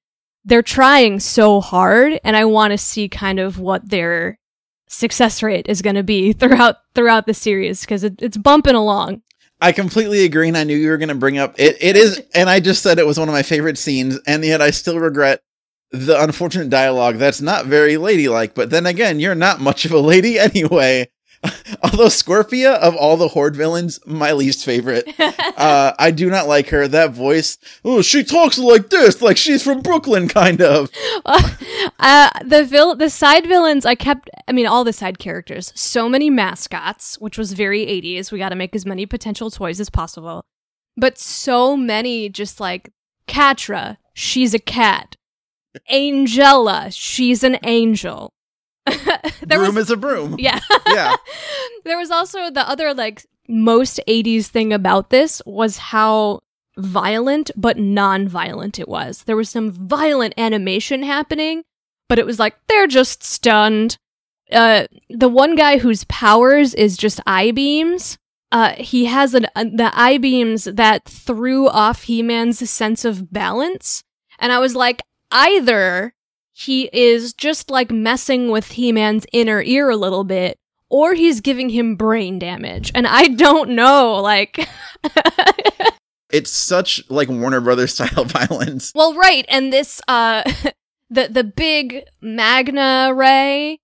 [0.42, 4.38] they're trying so hard, and I want to see kind of what their
[4.88, 9.20] success rate is going to be throughout throughout the series because it, it's bumping along.
[9.60, 11.76] I completely agree, and I knew you were going to bring up it.
[11.80, 14.62] It is, and I just said it was one of my favorite scenes, and yet
[14.62, 15.42] I still regret
[15.90, 17.16] the unfortunate dialogue.
[17.16, 21.10] That's not very ladylike, but then again, you're not much of a lady anyway.
[21.82, 25.08] Although Scorpia, of all the Horde villains, my least favorite.
[25.56, 26.86] Uh, I do not like her.
[26.86, 30.90] That voice, oh, she talks like this, like she's from Brooklyn, kind of.
[31.24, 34.28] uh, the vil- the side villains, I kept.
[34.46, 35.72] I mean, all the side characters.
[35.74, 38.30] So many mascots, which was very 80s.
[38.30, 40.44] We got to make as many potential toys as possible.
[40.96, 42.92] But so many, just like
[43.26, 45.16] Catra, she's a cat.
[45.88, 48.32] Angela, she's an angel.
[49.42, 50.36] there broom was, is a broom.
[50.38, 50.60] yeah.
[50.88, 51.16] Yeah.
[51.84, 56.40] there was also the other like most 80s thing about this was how
[56.78, 59.24] violent but non-violent it was.
[59.24, 61.62] There was some violent animation happening,
[62.08, 63.98] but it was like they're just stunned.
[64.52, 68.18] Uh the one guy whose powers is just eye beams.
[68.52, 74.02] Uh he has an uh, the eye beams that threw off He-Man's sense of balance.
[74.38, 76.14] And I was like either
[76.58, 80.56] he is just like messing with He-Man's inner ear a little bit
[80.88, 82.90] or he's giving him brain damage.
[82.94, 84.66] And I don't know, like
[86.30, 88.90] It's such like Warner Brothers style violence.
[88.94, 90.50] Well, right, and this uh
[91.10, 93.78] the the big magna ray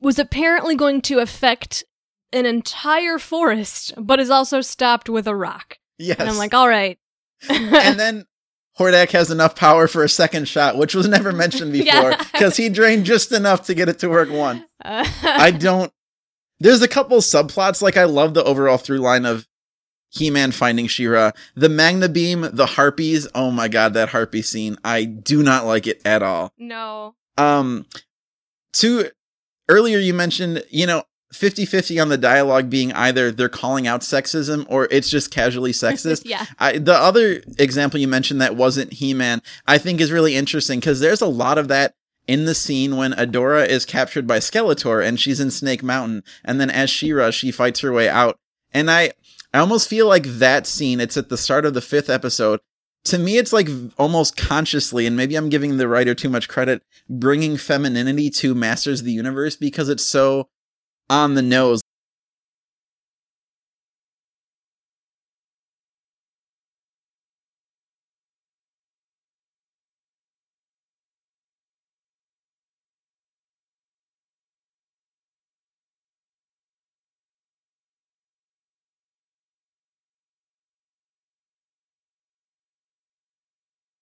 [0.00, 1.84] was apparently going to affect
[2.32, 5.78] an entire forest, but is also stopped with a rock.
[5.98, 6.18] Yes.
[6.18, 6.98] And I'm like, all right.
[7.48, 8.26] and then
[8.80, 12.24] Hordak has enough power for a second shot, which was never mentioned before, Yeah.
[12.32, 14.64] because he drained just enough to get it to work one.
[14.84, 15.92] Uh, I don't.
[16.60, 17.82] There's a couple subplots.
[17.82, 19.46] Like I love the overall through line of
[20.10, 23.28] He-Man finding She-Ra, the Magna Beam, the Harpies.
[23.34, 24.76] Oh my god, that Harpy scene!
[24.82, 26.52] I do not like it at all.
[26.58, 27.14] no.
[27.38, 27.86] Um,
[28.74, 29.10] to
[29.68, 34.66] earlier you mentioned, you know, 50-50 on the dialogue being either they're calling out sexism
[34.68, 36.22] or it's just casually sexist.
[36.24, 36.46] yeah.
[36.58, 41.00] I, the other example you mentioned that wasn't He-Man, I think is really interesting because
[41.00, 41.94] there's a lot of that
[42.26, 46.60] in the scene when Adora is captured by Skeletor and she's in Snake Mountain, and
[46.60, 48.38] then as She-Ra, she fights her way out.
[48.72, 49.12] And I,
[49.52, 51.00] I almost feel like that scene.
[51.00, 52.60] It's at the start of the fifth episode.
[53.04, 56.82] To me, it's like almost consciously, and maybe I'm giving the writer too much credit,
[57.08, 60.48] bringing femininity to Masters of the Universe because it's so
[61.10, 61.82] on the nose.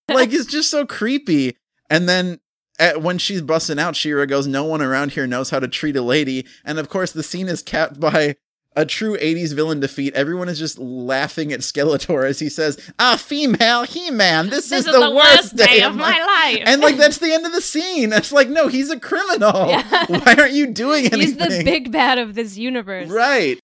[0.09, 1.57] like it's just so creepy.
[1.91, 2.41] And then
[2.79, 5.97] at, when she's busting out, She-Ra goes, "No one around here knows how to treat
[5.97, 8.37] a lady." And of course, the scene is capped by
[8.77, 10.15] a true '80s villain defeat.
[10.15, 15.11] Everyone is just laughing at Skeletor as he says, "Ah, female He-Man, this, is, the,
[15.11, 16.63] worst day, of my." life.
[16.67, 18.13] And like that's the end of the scene.
[18.13, 19.69] It's like, no, he's a criminal.
[19.69, 20.07] Yeah.
[20.07, 21.21] Why aren't you doing anything?
[21.21, 23.09] He's the big bad of this universe.
[23.09, 23.59] right.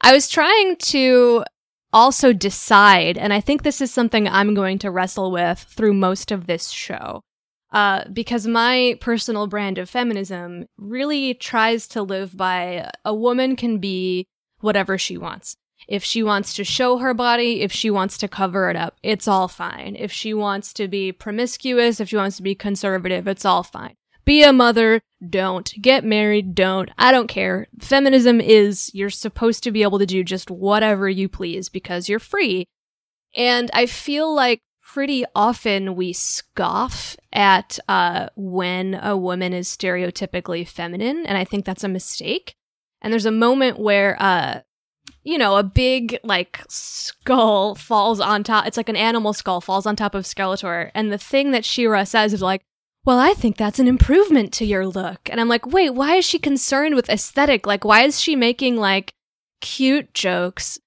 [0.00, 1.44] I was trying to
[1.92, 6.30] also decide, and I think this is something I'm going to wrestle with through most
[6.30, 7.22] of this show.
[7.70, 13.78] Uh, because my personal brand of feminism really tries to live by a woman can
[13.78, 14.26] be
[14.60, 15.56] whatever she wants.
[15.86, 19.28] If she wants to show her body, if she wants to cover it up, it's
[19.28, 19.96] all fine.
[19.98, 23.94] If she wants to be promiscuous, if she wants to be conservative, it's all fine.
[24.28, 25.72] Be a mother, don't.
[25.80, 26.90] Get married, don't.
[26.98, 27.66] I don't care.
[27.80, 32.18] Feminism is you're supposed to be able to do just whatever you please because you're
[32.18, 32.66] free.
[33.34, 40.68] And I feel like pretty often we scoff at uh, when a woman is stereotypically
[40.68, 42.54] feminine, and I think that's a mistake.
[43.00, 44.60] And there's a moment where, uh,
[45.22, 48.66] you know, a big like skull falls on top.
[48.66, 52.04] It's like an animal skull falls on top of Skeletor, and the thing that She-Ra
[52.04, 52.60] says is like,
[53.08, 56.26] "Well, I think that's an improvement to your look." And I'm like, "Wait, why is
[56.26, 57.66] she concerned with aesthetic?
[57.66, 59.14] Like, why is she making like
[59.62, 60.78] cute jokes?"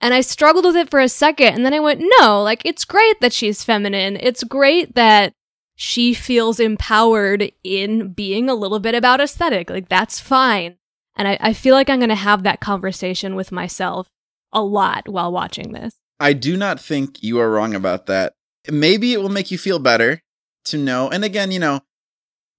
[0.00, 1.54] And I struggled with it for a second.
[1.54, 4.18] And then I went, no, like, it's great that she's feminine.
[4.20, 5.32] It's great that
[5.76, 9.70] she feels empowered in being a little bit about aesthetic.
[9.70, 10.76] Like, that's fine.
[11.16, 14.08] And I, I feel like I'm going to have that conversation with myself
[14.52, 15.94] a lot while watching this.
[16.20, 18.34] I do not think you are wrong about that.
[18.70, 20.20] Maybe it will make you feel better
[20.64, 21.08] to know.
[21.10, 21.80] And again, you know,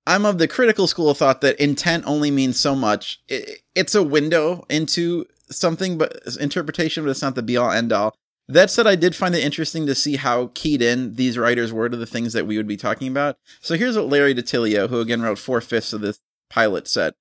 [0.08, 3.22] I'm of the critical school of thought that intent only means so much.
[3.28, 8.16] it's a window into something, but interpretation, but it's not the be all end all.
[8.48, 11.90] That said, I did find it interesting to see how keyed in these writers were
[11.90, 13.40] to the things that we would be talking about.
[13.60, 17.16] So here's what Larry DiTillio, who again wrote four fifths of this pilot, said.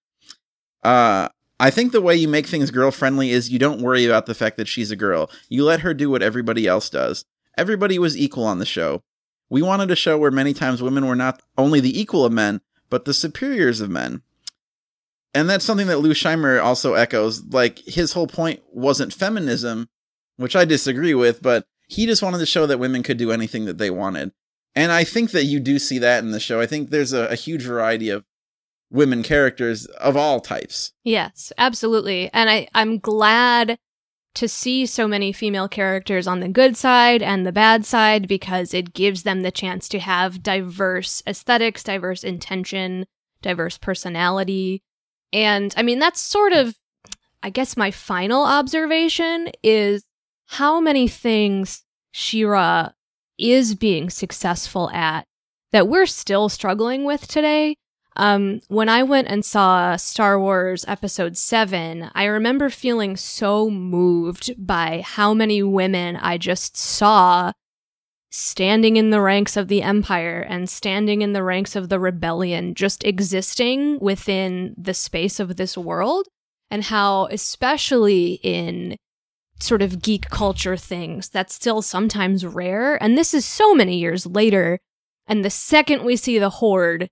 [0.82, 1.28] Uh,
[1.58, 4.34] I think the way you make things girl friendly is you don't worry about the
[4.34, 5.30] fact that she's a girl.
[5.48, 7.24] You let her do what everybody else does.
[7.56, 9.02] Everybody was equal on the show.
[9.50, 12.60] We wanted a show where many times women were not only the equal of men,
[12.90, 14.22] but the superiors of men.
[15.34, 17.44] And that's something that Lou Scheimer also echoes.
[17.44, 19.88] Like, his whole point wasn't feminism,
[20.36, 23.64] which I disagree with, but he just wanted to show that women could do anything
[23.64, 24.32] that they wanted.
[24.74, 26.60] And I think that you do see that in the show.
[26.60, 28.24] I think there's a, a huge variety of
[28.90, 30.92] women characters of all types.
[31.02, 32.30] Yes, absolutely.
[32.32, 33.78] And I, I'm glad
[34.34, 38.74] to see so many female characters on the good side and the bad side because
[38.74, 43.06] it gives them the chance to have diverse aesthetics, diverse intention,
[43.42, 44.82] diverse personality.
[45.32, 46.76] And I mean, that's sort of,
[47.42, 50.04] I guess, my final observation is
[50.46, 52.90] how many things She-Ra
[53.38, 55.26] is being successful at
[55.72, 57.76] that we're still struggling with today.
[58.16, 64.54] Um, when I went and saw Star Wars Episode 7, I remember feeling so moved
[64.56, 67.52] by how many women I just saw
[68.30, 72.74] standing in the ranks of the Empire and standing in the ranks of the rebellion,
[72.74, 76.26] just existing within the space of this world,
[76.70, 78.96] and how, especially in
[79.60, 83.00] sort of geek culture things, that's still sometimes rare.
[83.02, 84.78] And this is so many years later.
[85.26, 87.08] And the second we see the Horde,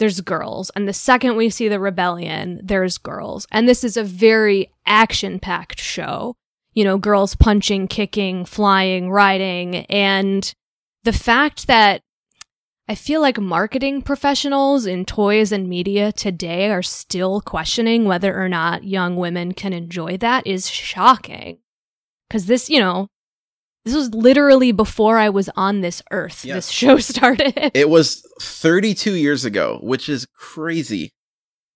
[0.00, 0.70] there's girls.
[0.74, 3.46] And the second we see the rebellion, there's girls.
[3.52, 6.34] And this is a very action packed show.
[6.72, 9.76] You know, girls punching, kicking, flying, riding.
[9.86, 10.52] And
[11.04, 12.00] the fact that
[12.88, 18.48] I feel like marketing professionals in toys and media today are still questioning whether or
[18.48, 21.58] not young women can enjoy that is shocking.
[22.30, 23.08] Cause this, you know,
[23.84, 26.44] this was literally before I was on this earth.
[26.44, 26.56] Yes.
[26.56, 27.72] This show started.
[27.74, 31.12] It was 32 years ago, which is crazy.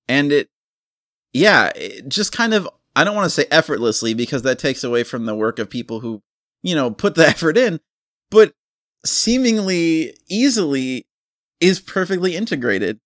[0.08, 0.48] And it,
[1.32, 5.02] yeah, it just kind of, I don't want to say effortlessly because that takes away
[5.02, 6.22] from the work of people who,
[6.62, 7.80] you know, put the effort in,
[8.30, 8.52] but
[9.04, 11.06] seemingly easily
[11.60, 13.00] is perfectly integrated.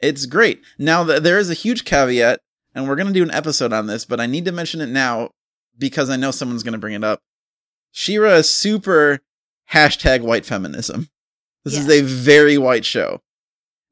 [0.00, 0.60] It's great.
[0.78, 2.40] Now, there is a huge caveat,
[2.74, 4.88] and we're going to do an episode on this, but I need to mention it
[4.88, 5.30] now
[5.78, 7.20] because I know someone's going to bring it up.
[7.92, 9.20] She-Ra is super
[9.70, 11.08] hashtag white feminism.
[11.64, 13.22] This is a very white show.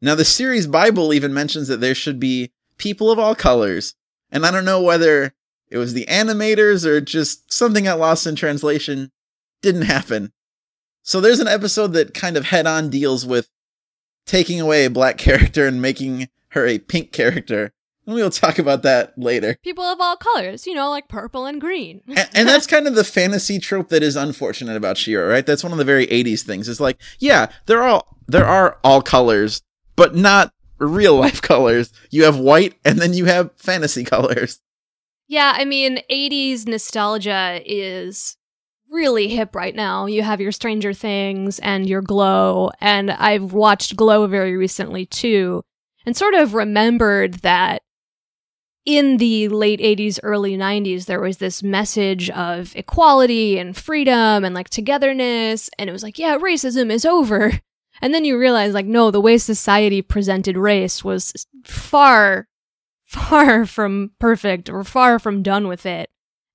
[0.03, 3.95] Now, the series Bible even mentions that there should be people of all colors.
[4.33, 5.35] And I don't know whether
[5.69, 9.13] it was the animators or just something got lost in translation.
[9.63, 10.33] Didn't happen.
[11.03, 13.49] So there's an episode that kind of head on deals with
[14.27, 17.73] taking away a black character and making her a pink character.
[18.11, 19.57] We'll talk about that later.
[19.63, 22.03] People of all colors, you know, like purple and green.
[22.09, 25.47] and, and, that's kind of the fantasy trope that is unfortunate about She-Ra, right?
[25.47, 26.69] That's one of the very 80s things.
[26.69, 29.63] It's like, yeah, there are there are all colors,
[29.97, 31.93] but not real life colors.
[32.11, 34.61] You have white and then you have fantasy colors.
[35.29, 38.37] Yeah, I mean, 80s nostalgia is
[38.91, 40.07] really hip right now.
[40.07, 45.63] You have your Stranger Things and your Glow, and I've watched Glow very recently too,
[46.05, 47.83] and sort of remembered that
[48.87, 54.55] in the late 80s, early 90s, there was this message of equality and freedom and
[54.55, 55.69] like togetherness.
[55.79, 57.61] And it was like, yeah, racism is over.
[58.03, 62.49] And then you realize, like, no, the way society presented race was far,
[63.05, 66.09] far from perfect or far from done with it.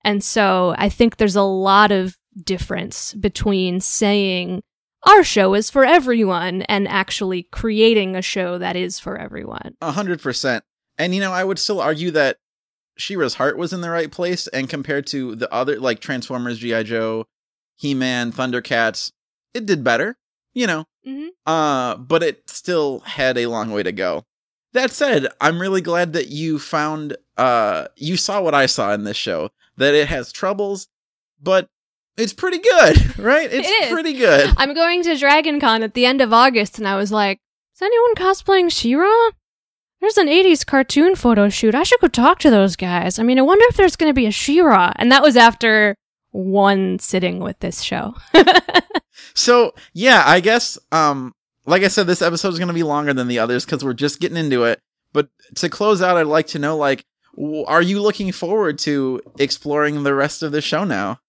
[0.03, 4.63] And so I think there's a lot of difference between saying
[5.03, 9.75] our show is for everyone and actually creating a show that is for everyone.
[9.81, 10.63] A hundred percent.
[10.97, 12.37] And you know, I would still argue that
[12.97, 16.83] She-Ra's heart was in the right place, and compared to the other like Transformers, GI
[16.85, 17.25] Joe,
[17.75, 19.11] He Man, Thundercats,
[19.53, 20.17] it did better.
[20.53, 21.27] You know, mm-hmm.
[21.45, 24.23] uh, but it still had a long way to go.
[24.71, 29.03] That said, I'm really glad that you found uh you saw what I saw in
[29.03, 29.49] this show.
[29.77, 30.87] That it has troubles,
[31.41, 31.67] but
[32.17, 33.51] it's pretty good, right?
[33.51, 34.53] It's it pretty good.
[34.57, 37.39] I'm going to Dragon Con at the end of August, and I was like,
[37.75, 39.31] is anyone cosplaying She-Ra?
[40.05, 41.73] There's an 80s cartoon photo shoot.
[41.73, 43.17] I should go talk to those guys.
[43.17, 44.93] I mean, I wonder if there's going to be a She-Ra.
[44.97, 45.95] And that was after
[46.31, 48.13] one sitting with this show.
[49.33, 51.33] So yeah, I guess um
[51.65, 53.93] like I said, this episode is going to be longer than the others because we're
[53.93, 54.79] just getting into it.
[55.13, 57.03] But to close out, I'd like to know like,
[57.35, 61.19] w- are you looking forward to exploring the rest of the show now?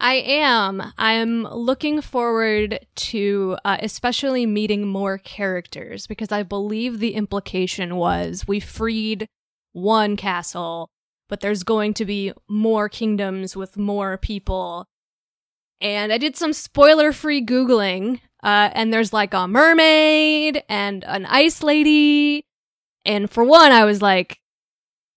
[0.00, 0.82] I am.
[0.96, 8.48] I'm looking forward to uh, especially meeting more characters because I believe the implication was
[8.48, 9.26] we freed
[9.72, 10.88] one castle,
[11.28, 14.86] but there's going to be more kingdoms with more people.
[15.82, 21.26] And I did some spoiler free Googling, uh, and there's like a mermaid and an
[21.26, 22.44] ice lady.
[23.04, 24.38] And for one, I was like,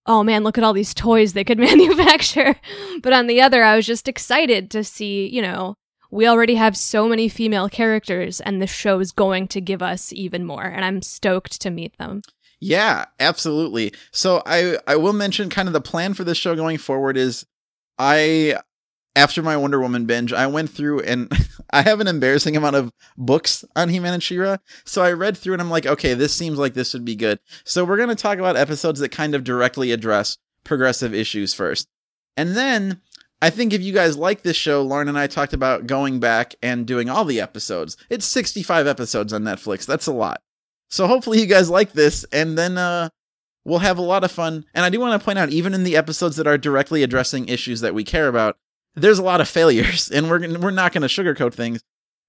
[0.05, 2.55] oh man, look at all these toys they could manufacture.
[3.01, 5.75] but on the other, I was just excited to see, you know,
[6.11, 10.13] we already have so many female characters and the show is going to give us
[10.13, 10.63] even more.
[10.63, 12.21] And I'm stoked to meet them.
[12.59, 13.93] Yeah, absolutely.
[14.11, 17.45] So I I will mention kind of the plan for this show going forward is
[17.97, 18.57] I
[19.15, 21.31] after my Wonder Woman binge, I went through and
[21.71, 24.57] I have an embarrassing amount of books on He-Man and She-Ra.
[24.85, 27.39] So I read through and I'm like, okay, this seems like this would be good.
[27.63, 31.87] So we're going to talk about episodes that kind of directly address progressive issues first.
[32.35, 33.01] And then
[33.41, 36.55] I think if you guys like this show, Lauren and I talked about going back
[36.63, 37.97] and doing all the episodes.
[38.09, 39.85] It's 65 episodes on Netflix.
[39.85, 40.41] That's a lot.
[40.89, 43.09] So hopefully you guys like this and then uh
[43.65, 44.65] we'll have a lot of fun.
[44.73, 47.47] And I do want to point out even in the episodes that are directly addressing
[47.47, 48.57] issues that we care about,
[48.95, 51.81] there's a lot of failures and we're we're not going to sugarcoat things.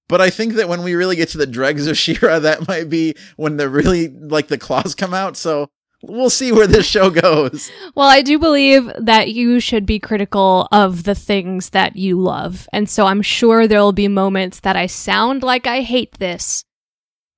[0.07, 2.89] But I think that when we really get to the dregs of She-Ra, that might
[2.89, 5.35] be when the really like the claws come out.
[5.35, 5.69] So
[6.03, 7.71] we'll see where this show goes.
[7.95, 12.67] Well, I do believe that you should be critical of the things that you love.
[12.73, 16.65] And so I'm sure there'll be moments that I sound like I hate this,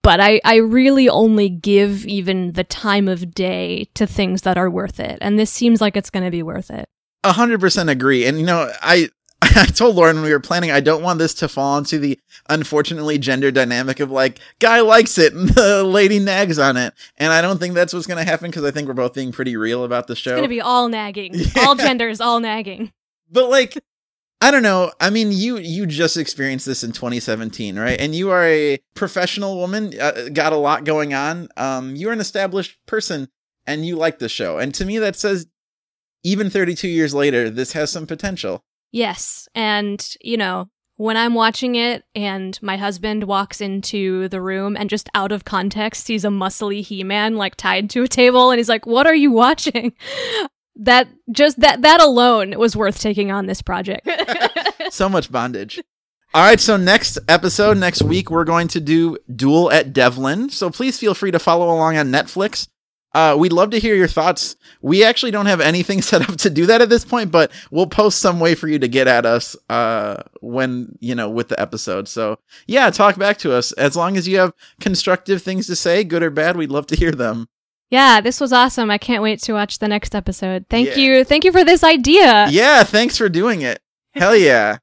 [0.02, 4.70] but I, I really only give even the time of day to things that are
[4.70, 5.20] worth it.
[5.22, 6.90] And this seems like it's going to be worth it.
[7.24, 8.26] A hundred percent agree.
[8.26, 9.10] And you know, I
[9.62, 12.20] I told Lauren when we were planning, I don't want this to fall into the
[12.50, 16.94] unfortunately gender dynamic of like, guy likes it and the lady nags on it.
[17.18, 19.32] And I don't think that's what's going to happen because I think we're both being
[19.32, 20.32] pretty real about the show.
[20.32, 21.34] It's going to be all nagging.
[21.58, 22.92] All genders, all nagging.
[23.32, 23.78] but like,
[24.40, 24.92] I don't know.
[25.02, 28.00] I mean, you you just experienced this in 2017, right?
[28.00, 31.50] And you are a professional woman, uh, got a lot going on.
[31.58, 33.30] Um, you're an established person,
[33.66, 34.60] and you like the show.
[34.60, 35.48] And to me, that says
[36.24, 38.64] even 32 years later, this has some potential.
[38.98, 39.48] Yes.
[39.54, 44.90] And, you know, when I'm watching it and my husband walks into the room and
[44.90, 48.58] just out of context sees a muscly He Man like tied to a table and
[48.58, 49.94] he's like, What are you watching?
[50.80, 54.08] That just that that alone was worth taking on this project.
[54.92, 55.82] so much bondage.
[56.36, 60.52] All right, so next episode, next week, we're going to do Duel at Devlin.
[60.52, 62.68] So please feel free to follow along on Netflix.
[63.14, 64.56] Uh, we'd love to hear your thoughts.
[64.82, 67.88] We actually don't have anything set up to do that at this point, but we'll
[67.88, 71.60] post some way for you to get at us uh, when, you know, with the
[71.60, 72.08] episode.
[72.08, 72.38] So,
[72.68, 73.72] yeah, talk back to us.
[73.72, 76.96] As long as you have constructive things to say, good or bad, we'd love to
[76.96, 77.48] hear them.
[77.90, 78.92] yeah, this was awesome.
[78.92, 80.66] I can't wait to watch the next episode.
[80.70, 80.96] Thank Yeah.
[80.98, 81.24] you.
[81.24, 82.48] Thank you for this idea.
[82.50, 83.80] Yeah, thanks for doing it.
[84.14, 84.78] Hell yeah.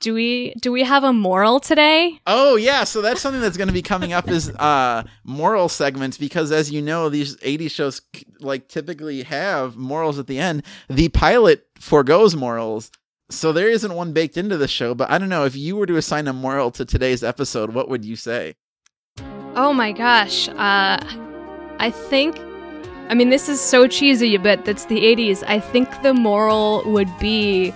[0.00, 2.20] Do we do we have a moral today?
[2.26, 6.16] Oh yeah, so that's something that's going to be coming up is uh moral segments
[6.16, 8.00] because as you know these 80 shows
[8.38, 10.62] like typically have morals at the end.
[10.88, 12.92] The pilot foregoes morals.
[13.30, 15.86] So there isn't one baked into the show, but I don't know if you were
[15.86, 18.54] to assign a moral to today's episode, what would you say?
[19.56, 20.48] Oh my gosh.
[20.48, 21.02] Uh
[21.80, 22.38] I think
[23.08, 25.42] I mean this is so cheesy, but that's the 80s.
[25.48, 27.72] I think the moral would be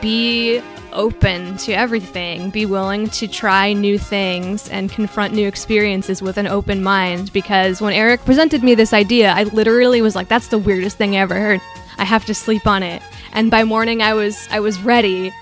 [0.00, 0.62] be
[0.94, 6.46] open to everything, be willing to try new things and confront new experiences with an
[6.46, 10.58] open mind because when Eric presented me this idea, I literally was like that's the
[10.58, 11.60] weirdest thing I ever heard.
[11.98, 13.02] I have to sleep on it.
[13.32, 15.32] And by morning I was I was ready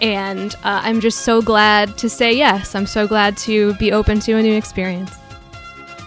[0.00, 2.74] and uh, I'm just so glad to say yes.
[2.74, 5.14] I'm so glad to be open to a new experience.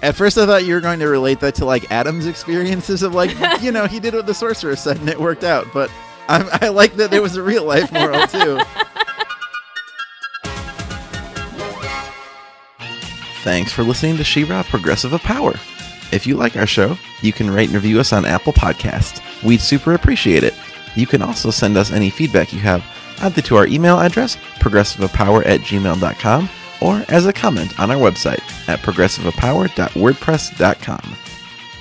[0.02, 3.14] At first I thought you were going to relate that to like Adam's experiences of
[3.14, 3.32] like,
[3.62, 5.92] you know, he did what the sorcerer said and it worked out, but
[6.28, 8.60] I'm, I like that there was a real life moral too.
[13.44, 15.56] Thanks for listening to She-Ra Progressive of Power.
[16.14, 19.20] If you like our show, you can rate and review us on Apple Podcasts.
[19.44, 20.54] We'd super appreciate it.
[20.96, 22.86] You can also send us any feedback you have
[23.20, 28.40] either to our email address, progressiveofpower at gmail.com, or as a comment on our website
[28.70, 31.18] at progressiveofpower.wordpress.com.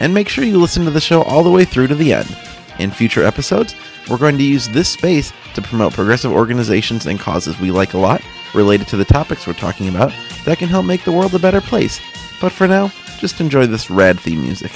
[0.00, 2.36] And make sure you listen to the show all the way through to the end.
[2.80, 3.76] In future episodes,
[4.10, 7.98] we're going to use this space to promote progressive organizations and causes we like a
[7.98, 8.20] lot
[8.54, 10.12] related to the topics we're talking about
[10.44, 12.00] that can help make the world a better place.
[12.40, 14.72] But for now, just enjoy this rad theme music.